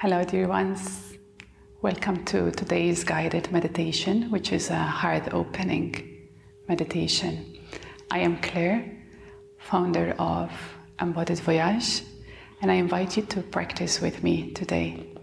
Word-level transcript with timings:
Hello, 0.00 0.24
dear 0.24 0.48
ones. 0.48 1.18
Welcome 1.82 2.24
to 2.24 2.50
today's 2.52 3.04
guided 3.04 3.52
meditation, 3.52 4.30
which 4.30 4.50
is 4.50 4.70
a 4.70 4.78
heart 4.78 5.34
opening 5.34 6.30
meditation. 6.66 7.58
I 8.10 8.20
am 8.20 8.40
Claire, 8.40 8.96
founder 9.58 10.14
of 10.18 10.50
Embodied 11.02 11.40
Voyage, 11.40 12.00
and 12.62 12.70
I 12.70 12.76
invite 12.76 13.18
you 13.18 13.24
to 13.24 13.42
practice 13.42 14.00
with 14.00 14.24
me 14.24 14.52
today. 14.52 15.19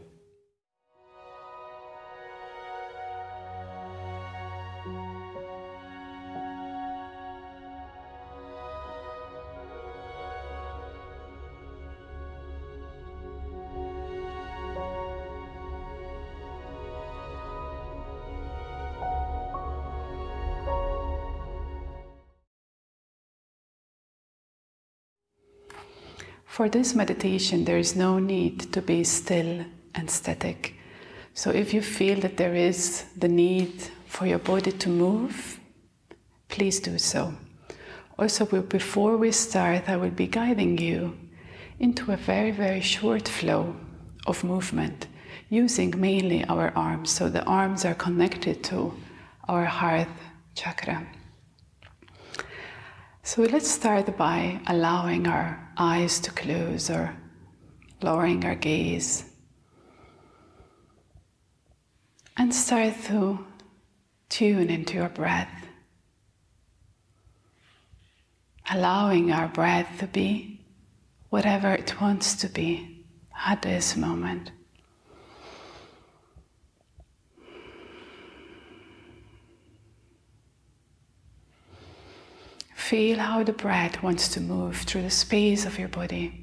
For 26.57 26.70
this 26.70 26.96
meditation, 26.96 27.66
there 27.66 27.78
is 27.78 27.96
no 27.96 28.18
need 28.18 28.74
to 28.74 28.82
be 28.82 29.04
still 29.04 29.64
and 29.93 30.10
static. 30.10 30.74
So, 31.36 31.52
if 31.52 31.71
you 31.71 31.84
feel 31.84 32.20
that 32.22 32.38
there 32.38 32.56
is 32.56 33.06
the 33.16 33.28
need 33.28 33.73
for 34.08 34.25
your 34.25 34.39
body 34.39 34.72
to 34.72 34.89
move, 34.89 35.59
please 36.50 36.80
do 36.80 36.98
so. 36.98 37.36
Also, 38.17 38.44
before 38.64 39.17
we 39.17 39.31
start, 39.34 39.88
I 39.88 39.98
will 39.98 40.09
be 40.09 40.25
guiding 40.25 40.80
you 40.80 41.16
into 41.78 42.12
a 42.12 42.17
very, 42.17 42.50
very 42.50 42.81
short 42.81 43.28
flow 43.28 43.76
of 44.26 44.44
movement 44.44 45.06
using 45.50 45.94
mainly 45.95 46.44
our 46.45 46.72
arms. 46.76 47.12
So, 47.12 47.30
the 47.30 47.44
arms 47.44 47.86
are 47.86 47.94
connected 47.94 48.64
to 48.64 48.96
our 49.48 49.66
heart 49.66 50.09
chakra. 50.56 51.06
So 53.28 53.42
let's 53.42 53.70
start 53.70 54.16
by 54.16 54.61
allowing 54.67 55.28
our 55.28 55.59
eyes 55.75 56.22
to 56.22 56.31
close 56.31 56.89
or 56.89 57.14
lowering 58.02 58.45
our 58.45 58.56
gaze. 58.56 59.25
And 62.38 62.56
start 62.56 62.94
to 63.08 63.45
tune 64.30 64.69
into 64.69 64.94
your 64.94 65.09
breath. 65.09 65.67
Allowing 68.72 69.34
our 69.34 69.50
breath 69.50 70.00
to 70.00 70.08
be 70.08 70.62
whatever 71.28 71.73
it 71.73 72.00
wants 72.00 72.34
to 72.36 72.47
be 72.47 73.03
at 73.45 73.62
this 73.62 73.97
moment. 73.97 74.52
Feel 82.88 83.20
how 83.20 83.44
the 83.44 83.52
breath 83.52 84.02
wants 84.02 84.30
to 84.30 84.40
move 84.40 84.78
through 84.78 85.02
the 85.02 85.10
space 85.10 85.66
of 85.66 85.78
your 85.78 85.90
body. 85.90 86.42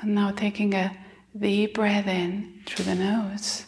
And 0.00 0.14
now 0.14 0.30
taking 0.30 0.72
a 0.72 0.96
deep 1.36 1.74
breath 1.74 2.06
in 2.06 2.62
through 2.64 2.84
the 2.84 2.94
nose 2.94 3.66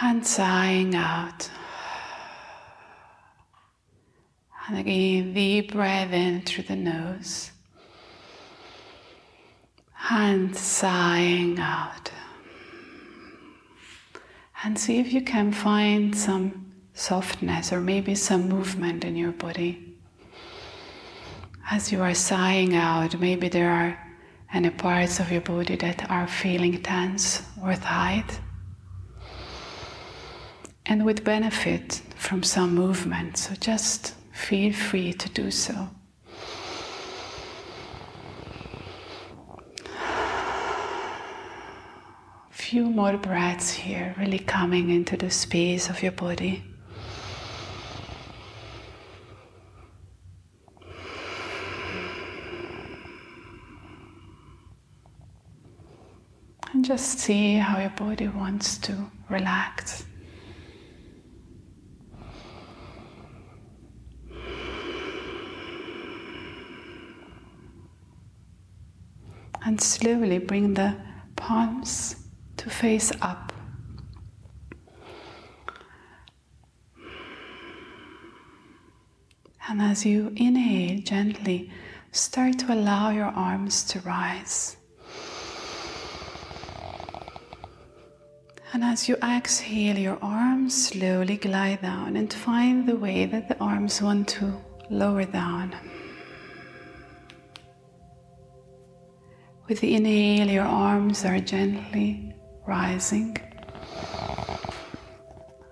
and 0.00 0.24
sighing 0.24 0.94
out. 0.94 1.50
And 4.72 4.80
again, 4.80 5.34
deep 5.34 5.74
breath 5.74 6.14
in 6.14 6.40
through 6.40 6.64
the 6.64 6.76
nose 6.76 7.50
and 10.08 10.56
sighing 10.56 11.58
out. 11.58 12.10
And 14.64 14.78
see 14.78 14.98
if 14.98 15.12
you 15.12 15.20
can 15.20 15.52
find 15.52 16.16
some 16.16 16.72
softness 16.94 17.70
or 17.70 17.82
maybe 17.82 18.14
some 18.14 18.48
movement 18.48 19.04
in 19.04 19.14
your 19.14 19.32
body. 19.32 19.98
As 21.70 21.92
you 21.92 22.00
are 22.00 22.14
sighing 22.14 22.74
out, 22.74 23.20
maybe 23.20 23.50
there 23.50 23.70
are 23.70 23.98
any 24.54 24.70
parts 24.70 25.20
of 25.20 25.30
your 25.30 25.42
body 25.42 25.76
that 25.76 26.10
are 26.10 26.26
feeling 26.26 26.80
tense 26.80 27.42
or 27.62 27.74
tight. 27.74 28.40
And 30.86 31.04
would 31.04 31.22
benefit 31.24 32.00
from 32.16 32.42
some 32.42 32.74
movement. 32.74 33.36
So 33.36 33.54
just 33.54 34.14
feel 34.42 34.72
free 34.72 35.12
to 35.12 35.28
do 35.28 35.50
so. 35.50 35.88
Few 42.50 42.84
more 42.84 43.16
breaths 43.16 43.70
here, 43.70 44.14
really 44.18 44.38
coming 44.38 44.90
into 44.90 45.16
the 45.16 45.30
space 45.30 45.88
of 45.88 46.02
your 46.02 46.12
body. 46.12 46.64
And 56.72 56.84
just 56.84 57.18
see 57.20 57.54
how 57.54 57.78
your 57.78 57.90
body 57.90 58.28
wants 58.28 58.78
to 58.78 59.10
relax. 59.28 60.04
And 69.72 69.80
slowly 69.80 70.36
bring 70.36 70.74
the 70.74 70.94
palms 71.34 72.28
to 72.58 72.68
face 72.68 73.10
up. 73.22 73.54
And 79.66 79.80
as 79.80 80.04
you 80.04 80.30
inhale 80.36 81.00
gently, 81.00 81.72
start 82.10 82.58
to 82.58 82.74
allow 82.74 83.08
your 83.08 83.32
arms 83.50 83.82
to 83.84 84.00
rise. 84.00 84.76
And 88.74 88.84
as 88.84 89.08
you 89.08 89.16
exhale, 89.24 89.96
your 89.96 90.18
arms 90.20 90.88
slowly 90.88 91.38
glide 91.38 91.80
down 91.80 92.16
and 92.16 92.30
find 92.30 92.86
the 92.86 92.96
way 92.96 93.24
that 93.24 93.48
the 93.48 93.58
arms 93.58 94.02
want 94.02 94.28
to 94.36 94.52
lower 94.90 95.24
down. 95.24 95.74
With 99.72 99.80
the 99.80 99.94
inhale, 99.94 100.50
your 100.50 100.66
arms 100.66 101.24
are 101.24 101.40
gently 101.40 102.34
rising. 102.66 103.38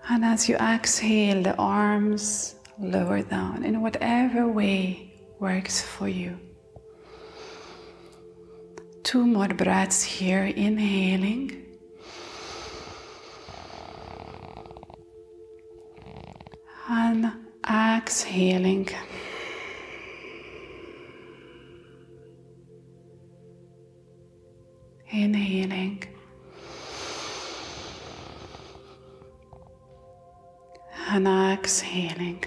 And 0.09 0.25
as 0.25 0.49
you 0.49 0.57
exhale, 0.57 1.43
the 1.43 1.55
arms 1.57 2.55
lower 2.79 3.21
down 3.21 3.63
in 3.63 3.83
whatever 3.83 4.49
way 4.49 5.13
works 5.39 5.83
for 5.83 6.09
you. 6.09 6.41
Two 9.03 9.27
more 9.27 9.49
breaths 9.49 10.03
here, 10.03 10.45
inhaling. 10.45 11.63
And 16.89 17.33
exhaling. 17.69 18.89
Inhaling. 25.13 26.05
And 31.09 31.27
exhaling. 31.27 32.45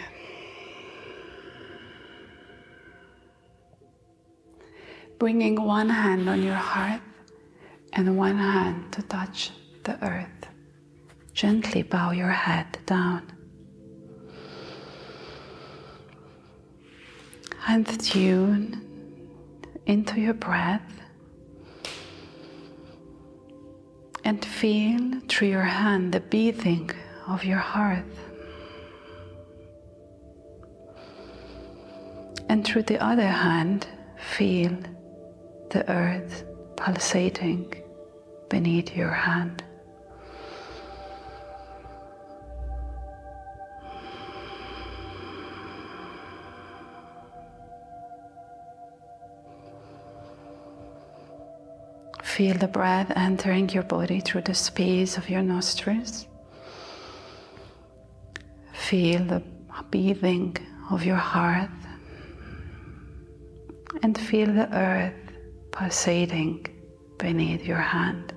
Bringing 5.20 5.62
one 5.62 5.90
hand 5.90 6.30
on 6.30 6.42
your 6.42 6.56
heart 6.56 7.02
and 7.92 8.18
one 8.18 8.38
hand 8.38 8.94
to 8.94 9.02
touch 9.04 9.52
the 9.84 10.02
earth. 10.04 10.48
Gently 11.34 11.84
bow 11.84 12.12
your 12.12 12.30
head 12.30 12.80
down. 12.86 13.34
And 17.68 17.86
tune 18.00 18.82
into 19.86 20.22
your 20.22 20.34
breath 20.34 21.03
and 24.24 24.44
feel 24.44 25.20
through 25.28 25.50
your 25.50 25.62
hand 25.62 26.14
the 26.14 26.20
beating 26.20 26.90
of 27.28 27.44
your 27.44 27.58
heart. 27.58 28.06
And 32.50 32.66
through 32.66 32.84
the 32.84 33.04
other 33.04 33.28
hand, 33.28 33.88
feel 34.18 34.78
the 35.72 35.90
earth 35.90 36.46
pulsating 36.76 37.74
beneath 38.50 38.96
your 38.96 39.12
hand. 39.12 39.64
Feel 52.36 52.58
the 52.58 52.68
breath 52.68 53.14
entering 53.16 53.70
your 53.70 53.84
body 53.84 54.20
through 54.20 54.42
the 54.42 54.56
space 54.56 55.20
of 55.20 55.30
your 55.30 55.44
nostrils. 55.44 56.26
Feel 58.74 59.24
the 59.24 59.44
beating 59.92 60.58
of 60.90 61.06
your 61.06 61.22
heart 61.34 61.70
and 64.02 64.18
feel 64.18 64.48
the 64.48 64.68
earth 64.76 65.14
pulsating 65.70 66.66
beneath 67.20 67.64
your 67.66 67.78
hand. 67.78 68.34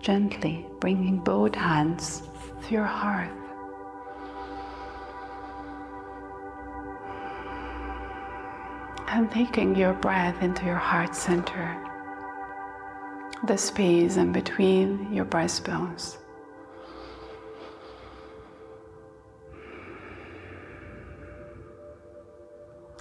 Gently 0.00 0.66
bringing 0.78 1.20
both 1.20 1.54
hands 1.54 2.20
to 2.66 2.74
your 2.74 2.84
heart. 2.84 3.41
And 9.14 9.30
taking 9.30 9.76
your 9.76 9.92
breath 9.92 10.42
into 10.42 10.64
your 10.64 10.76
heart 10.76 11.14
center, 11.14 11.76
the 13.46 13.58
space 13.58 14.16
in 14.16 14.32
between 14.32 15.12
your 15.12 15.26
breastbones. 15.26 16.16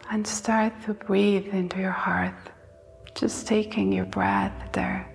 And 0.09 0.27
start 0.27 0.73
to 0.83 0.95
breathe 0.95 1.47
into 1.53 1.79
your 1.79 1.91
heart, 1.91 2.35
just 3.15 3.47
taking 3.47 3.93
your 3.93 4.05
breath 4.05 4.73
there. 4.73 5.07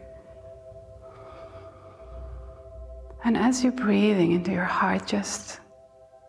And 3.23 3.37
as 3.37 3.63
you're 3.63 3.73
breathing 3.73 4.33
into 4.33 4.51
your 4.51 4.65
heart, 4.65 5.07
just 5.07 5.61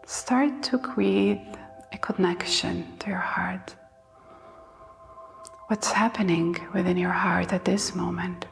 start 0.06 0.62
to 0.64 0.78
create 0.78 1.56
a 1.94 1.98
connection 2.00 2.98
to 3.00 3.08
your 3.08 3.18
heart. 3.18 3.74
What's 5.68 5.92
happening 5.92 6.56
within 6.74 6.96
your 6.96 7.12
heart 7.12 7.52
at 7.52 7.66
this 7.66 7.94
moment? 7.94 8.46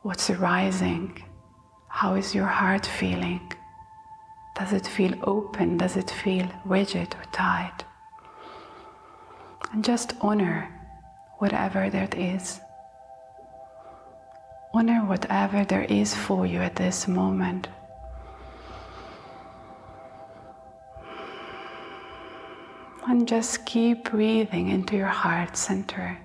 What's 0.00 0.30
arising? 0.30 1.22
How 1.88 2.14
is 2.14 2.34
your 2.34 2.46
heart 2.46 2.86
feeling? 2.86 3.52
Does 4.56 4.72
it 4.72 4.86
feel 4.86 5.12
open? 5.24 5.76
Does 5.76 5.98
it 5.98 6.10
feel 6.10 6.48
rigid 6.64 7.14
or 7.16 7.24
tight? 7.32 7.84
And 9.72 9.84
just 9.84 10.14
honor 10.22 10.70
whatever 11.36 11.90
that 11.90 12.16
is. 12.16 12.60
Honor 14.72 15.04
whatever 15.04 15.66
there 15.66 15.84
is 15.84 16.14
for 16.14 16.46
you 16.46 16.60
at 16.60 16.76
this 16.76 17.08
moment. 17.08 17.68
And 23.10 23.26
just 23.26 23.66
keep 23.66 24.12
breathing 24.12 24.68
into 24.68 24.96
your 24.96 25.08
heart 25.08 25.56
center. 25.56 26.16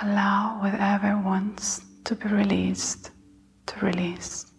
Allow 0.00 0.60
whatever 0.62 1.20
wants 1.22 1.82
to 2.04 2.14
be 2.14 2.26
released 2.28 3.10
to 3.66 3.84
release. 3.84 4.49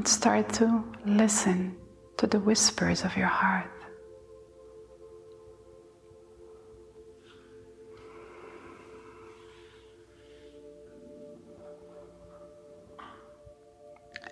And 0.00 0.08
start 0.08 0.48
to 0.54 0.82
listen 1.04 1.76
to 2.16 2.26
the 2.26 2.40
whispers 2.40 3.04
of 3.04 3.18
your 3.18 3.26
heart. 3.26 3.70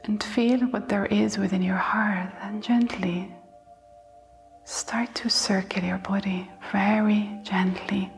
and 0.05 0.23
feel 0.23 0.61
what 0.70 0.88
there 0.88 1.05
is 1.05 1.37
within 1.37 1.61
your 1.61 1.76
heart 1.76 2.32
and 2.41 2.62
gently 2.62 3.31
start 4.65 5.15
to 5.17 5.29
circle 5.29 5.82
your 5.82 5.99
body 5.99 6.50
very 6.73 7.38
gently, 7.43 8.11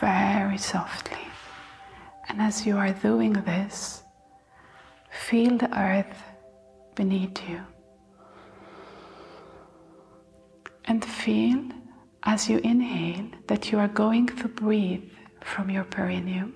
very 0.00 0.58
softly. 0.58 1.28
And 2.28 2.42
as 2.42 2.66
you 2.66 2.76
are 2.76 2.92
doing 2.92 3.34
this, 3.34 4.02
feel 5.10 5.58
the 5.58 5.72
earth 5.78 6.24
beneath 6.98 7.38
you. 7.48 7.60
And 10.86 11.04
feel 11.04 11.60
as 12.24 12.48
you 12.50 12.58
inhale 12.72 13.28
that 13.46 13.70
you 13.70 13.78
are 13.78 13.92
going 14.04 14.26
to 14.40 14.48
breathe 14.48 15.12
from 15.44 15.70
your 15.70 15.84
perineum. 15.84 16.50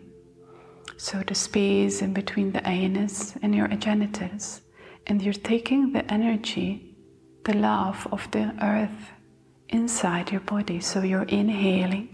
So 0.97 1.23
the 1.31 1.37
space 1.37 2.03
in 2.03 2.13
between 2.13 2.51
the 2.51 2.65
anus 2.69 3.37
and 3.43 3.55
your 3.55 3.69
genitals 3.69 4.63
and 5.07 5.23
you're 5.23 5.43
taking 5.55 5.93
the 5.93 6.05
energy, 6.13 6.97
the 7.45 7.55
love 7.55 8.01
of 8.11 8.29
the 8.33 8.47
earth 8.61 9.03
inside 9.69 10.33
your 10.33 10.45
body. 10.55 10.81
So 10.81 11.03
you're 11.03 11.31
inhaling 11.43 12.11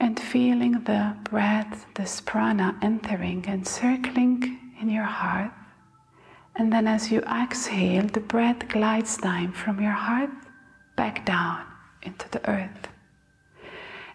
and 0.00 0.18
feeling 0.18 0.72
the 0.90 1.02
breath, 1.30 1.84
this 1.94 2.22
prana 2.22 2.78
entering 2.80 3.44
and 3.46 3.66
circling 3.66 4.67
in 4.88 4.94
your 4.94 5.04
heart. 5.04 5.52
And 6.56 6.72
then 6.72 6.86
as 6.88 7.12
you 7.12 7.20
exhale, 7.20 8.06
the 8.06 8.20
breath 8.20 8.68
glides 8.68 9.18
down 9.18 9.52
from 9.52 9.80
your 9.80 9.92
heart 9.92 10.30
back 10.96 11.24
down 11.26 11.64
into 12.02 12.28
the 12.30 12.48
earth. 12.50 12.88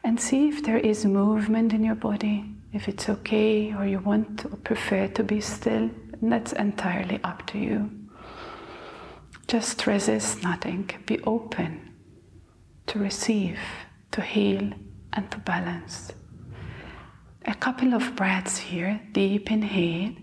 And 0.04 0.20
see 0.20 0.50
if 0.50 0.64
there 0.64 0.80
is 0.80 1.06
movement 1.06 1.74
in 1.74 1.84
your 1.84 1.96
body 1.96 2.46
if 2.74 2.88
it's 2.88 3.08
okay 3.08 3.74
or 3.74 3.86
you 3.86 4.00
want 4.00 4.46
or 4.46 4.58
prefer 4.58 5.08
to 5.08 5.24
be 5.24 5.40
still, 5.40 5.92
that's 6.22 6.54
entirely 6.54 7.20
up 7.24 7.46
to 7.48 7.60
you. 7.60 7.90
Just 9.48 9.86
resist 9.86 10.42
nothing, 10.42 10.90
be 11.06 11.20
open 11.24 11.92
to 12.88 12.98
receive, 12.98 13.60
to 14.12 14.22
heal, 14.22 14.72
and 15.14 15.30
to 15.30 15.38
balance. 15.38 16.14
A 17.46 17.54
couple 17.54 17.94
of 17.94 18.16
breaths 18.16 18.58
here, 18.58 19.00
deep 19.12 19.52
inhale 19.52 20.14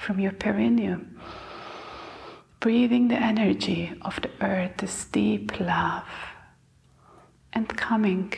from 0.00 0.18
your 0.18 0.32
perineum, 0.32 1.20
breathing 2.58 3.08
the 3.08 3.16
energy 3.16 3.92
of 4.02 4.18
the 4.22 4.30
earth, 4.40 4.78
this 4.78 5.04
deep 5.06 5.60
love, 5.60 6.04
and 7.52 7.68
coming 7.76 8.32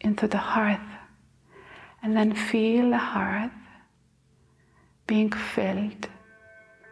into 0.00 0.28
the 0.28 0.38
heart 0.38 0.80
and 2.02 2.16
then 2.16 2.32
feel 2.34 2.90
the 2.90 2.98
heart 2.98 3.50
being 5.06 5.30
filled 5.30 6.08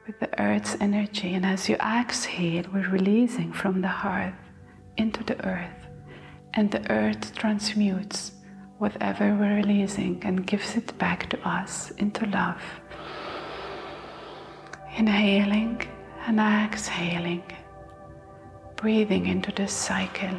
with 0.06 0.18
the 0.20 0.40
earth's 0.40 0.76
energy. 0.80 1.34
And 1.34 1.46
as 1.46 1.68
you 1.68 1.76
exhale, 1.76 2.64
we're 2.72 2.88
releasing 2.88 3.52
from 3.52 3.80
the 3.80 3.88
heart 3.88 4.34
into 4.96 5.22
the 5.24 5.42
earth. 5.46 5.70
And 6.54 6.70
the 6.70 6.90
earth 6.90 7.34
transmutes 7.34 8.32
whatever 8.78 9.34
we're 9.34 9.56
releasing 9.56 10.22
and 10.24 10.46
gives 10.46 10.76
it 10.76 10.96
back 10.98 11.28
to 11.30 11.48
us 11.48 11.90
into 11.92 12.26
love. 12.26 12.62
Inhaling 14.98 15.80
and 16.26 16.40
exhaling, 16.40 17.44
breathing 18.74 19.26
into 19.26 19.52
this 19.52 19.72
cycle. 19.72 20.36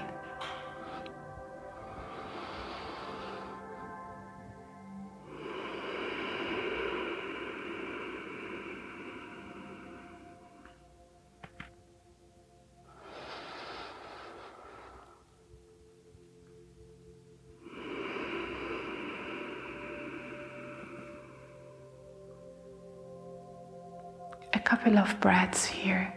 couple 24.69 24.99
of 24.99 25.19
breaths 25.19 25.65
here. 25.65 26.13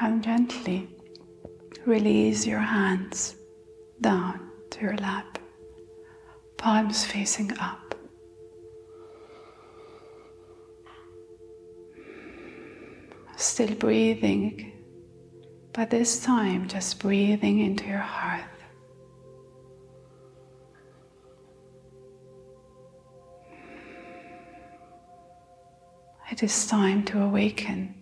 And 0.00 0.24
gently 0.24 0.88
release 1.84 2.44
your 2.44 2.58
hands 2.58 3.36
down 4.00 4.50
to 4.70 4.80
your 4.80 4.96
lap, 4.96 5.38
palms 6.58 7.04
facing 7.04 7.56
up. 7.60 7.85
Still 13.56 13.74
breathing, 13.76 14.70
but 15.72 15.88
this 15.88 16.20
time 16.20 16.68
just 16.68 16.98
breathing 16.98 17.60
into 17.60 17.86
your 17.86 17.96
heart. 17.96 18.44
It 26.30 26.42
is 26.42 26.66
time 26.66 27.02
to 27.04 27.22
awaken 27.22 27.94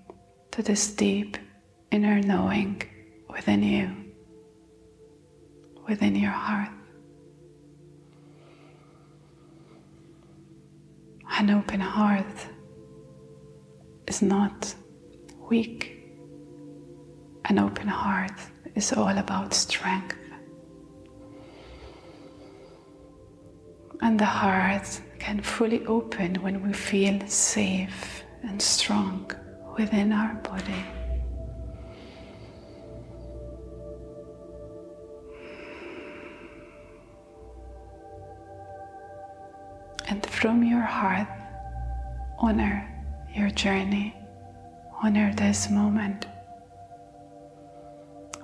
to 0.50 0.60
this 0.60 0.92
deep 0.92 1.38
inner 1.92 2.20
knowing 2.20 2.82
within 3.30 3.62
you, 3.62 3.94
within 5.86 6.16
your 6.16 6.32
heart. 6.32 6.72
An 11.38 11.50
open 11.50 11.78
heart 11.78 12.48
is 14.08 14.20
not 14.20 14.74
weak. 15.48 15.90
An 17.46 17.58
open 17.58 17.88
heart 17.88 18.38
is 18.74 18.92
all 18.92 19.16
about 19.18 19.54
strength. 19.54 20.16
And 24.00 24.18
the 24.18 24.24
heart 24.24 25.00
can 25.18 25.40
fully 25.40 25.84
open 25.86 26.36
when 26.42 26.66
we 26.66 26.72
feel 26.72 27.20
safe 27.26 28.22
and 28.42 28.60
strong 28.60 29.30
within 29.78 30.12
our 30.12 30.34
body. 30.34 30.84
And 40.06 40.24
from 40.26 40.62
your 40.62 40.82
heart, 40.82 41.28
honor 42.38 42.86
your 43.34 43.48
journey, 43.50 44.14
honor 45.04 45.34
this 45.36 45.68
moment, 45.68 46.24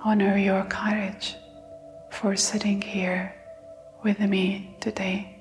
honor 0.05 0.37
your 0.37 0.63
courage 0.65 1.35
for 2.11 2.35
sitting 2.35 2.79
here 2.79 3.33
with 4.03 4.19
me 4.19 4.77
today. 4.79 5.40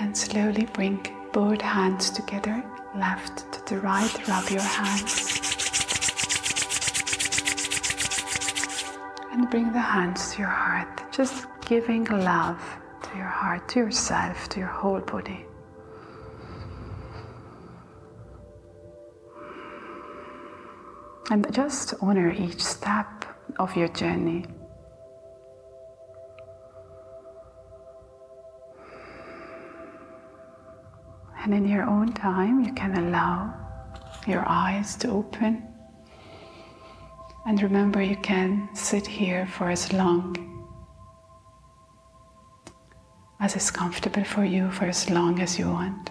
And 0.00 0.16
slowly 0.16 0.64
bring 0.72 0.98
both 1.32 1.60
hands 1.60 2.08
together, 2.10 2.64
left 2.96 3.52
to 3.52 3.74
the 3.74 3.80
right, 3.82 4.28
rub 4.28 4.48
your 4.48 4.62
hands. 4.62 5.26
And 9.32 9.48
bring 9.50 9.72
the 9.72 9.78
hands 9.78 10.32
to 10.32 10.38
your 10.38 10.48
heart, 10.48 11.12
just 11.12 11.46
giving 11.66 12.04
love 12.04 12.60
to 13.02 13.16
your 13.16 13.26
heart, 13.26 13.68
to 13.70 13.80
yourself, 13.80 14.48
to 14.48 14.58
your 14.58 14.68
whole 14.68 15.00
body. 15.00 15.44
And 21.30 21.46
just 21.52 21.94
honor 22.00 22.32
each 22.32 22.64
step 22.64 23.26
of 23.58 23.76
your 23.76 23.88
journey. 23.88 24.46
And 31.42 31.54
in 31.54 31.66
your 31.66 31.84
own 31.84 32.12
time, 32.12 32.60
you 32.64 32.72
can 32.74 32.96
allow 32.96 33.54
your 34.26 34.44
eyes 34.46 34.94
to 34.96 35.10
open. 35.10 35.66
And 37.46 37.62
remember, 37.62 38.02
you 38.02 38.16
can 38.16 38.68
sit 38.74 39.06
here 39.06 39.46
for 39.46 39.70
as 39.70 39.92
long 39.92 40.36
as 43.40 43.56
is 43.56 43.70
comfortable 43.70 44.24
for 44.24 44.44
you, 44.44 44.70
for 44.70 44.84
as 44.84 45.08
long 45.08 45.40
as 45.40 45.58
you 45.58 45.66
want. 45.66 46.10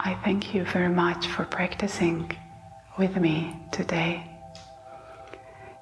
I 0.00 0.14
thank 0.24 0.54
you 0.54 0.64
very 0.64 0.88
much 0.88 1.26
for 1.26 1.44
practicing 1.44 2.30
with 2.98 3.16
me 3.16 3.54
today. 3.72 4.30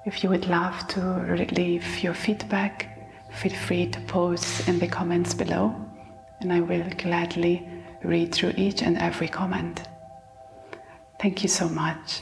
If 0.05 0.21
you 0.21 0.29
would 0.29 0.47
love 0.47 0.85
to 0.89 1.47
leave 1.51 1.99
your 1.99 2.13
feedback, 2.13 2.92
feel 3.33 3.53
free 3.53 3.87
to 3.87 3.99
post 4.01 4.67
in 4.67 4.79
the 4.79 4.87
comments 4.87 5.33
below, 5.33 5.75
and 6.39 6.51
I 6.51 6.59
will 6.59 6.85
gladly 6.97 7.67
read 8.03 8.33
through 8.33 8.53
each 8.57 8.81
and 8.81 8.97
every 8.97 9.27
comment. 9.27 9.81
Thank 11.19 11.43
you 11.43 11.49
so 11.49 11.69
much, 11.69 12.21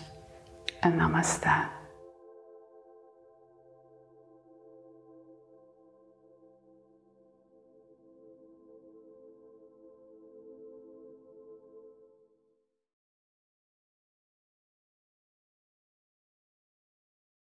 and 0.84 1.00
namaste. 1.00 1.81